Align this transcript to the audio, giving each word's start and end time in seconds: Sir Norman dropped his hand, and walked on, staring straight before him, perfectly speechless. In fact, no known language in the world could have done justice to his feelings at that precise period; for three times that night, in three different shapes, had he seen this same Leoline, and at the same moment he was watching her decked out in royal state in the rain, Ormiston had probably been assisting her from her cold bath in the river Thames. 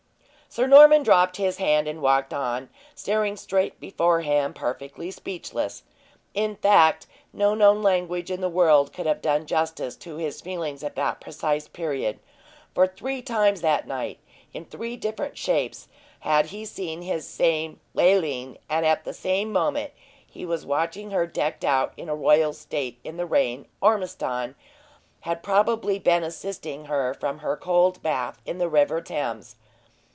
Sir 0.53 0.67
Norman 0.67 1.01
dropped 1.01 1.37
his 1.37 1.59
hand, 1.59 1.87
and 1.87 2.01
walked 2.01 2.33
on, 2.33 2.67
staring 2.93 3.37
straight 3.37 3.79
before 3.79 4.19
him, 4.19 4.53
perfectly 4.53 5.09
speechless. 5.09 5.83
In 6.33 6.57
fact, 6.57 7.07
no 7.31 7.53
known 7.53 7.81
language 7.81 8.29
in 8.29 8.41
the 8.41 8.49
world 8.49 8.91
could 8.91 9.05
have 9.05 9.21
done 9.21 9.45
justice 9.45 9.95
to 9.95 10.17
his 10.17 10.41
feelings 10.41 10.83
at 10.83 10.97
that 10.97 11.21
precise 11.21 11.69
period; 11.69 12.19
for 12.75 12.85
three 12.85 13.21
times 13.21 13.61
that 13.61 13.87
night, 13.87 14.19
in 14.53 14.65
three 14.65 14.97
different 14.97 15.37
shapes, 15.37 15.87
had 16.19 16.47
he 16.47 16.65
seen 16.65 16.99
this 16.99 17.25
same 17.25 17.79
Leoline, 17.93 18.57
and 18.69 18.85
at 18.85 19.05
the 19.05 19.13
same 19.13 19.53
moment 19.53 19.93
he 20.27 20.45
was 20.45 20.65
watching 20.65 21.11
her 21.11 21.25
decked 21.25 21.63
out 21.63 21.93
in 21.95 22.11
royal 22.11 22.51
state 22.51 22.99
in 23.05 23.15
the 23.15 23.25
rain, 23.25 23.67
Ormiston 23.79 24.55
had 25.21 25.43
probably 25.43 25.97
been 25.97 26.25
assisting 26.25 26.87
her 26.87 27.13
from 27.13 27.39
her 27.39 27.55
cold 27.55 28.03
bath 28.03 28.41
in 28.45 28.57
the 28.57 28.67
river 28.67 28.99
Thames. 28.99 29.55